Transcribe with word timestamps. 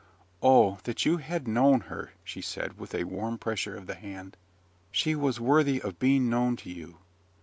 "Oh! 0.41 0.79
that 0.85 1.05
you 1.05 1.17
had 1.17 1.47
known 1.47 1.81
her," 1.81 2.13
she 2.23 2.41
said, 2.41 2.79
with 2.79 2.95
a 2.95 3.03
warm 3.03 3.37
pressure 3.37 3.77
of 3.77 3.85
the 3.85 3.93
hand. 3.93 4.35
"She 4.91 5.13
was 5.13 5.39
worthy 5.39 5.79
of 5.79 5.99
being 5.99 6.27
known 6.27 6.55
to 6.55 6.71
you." 6.71 6.97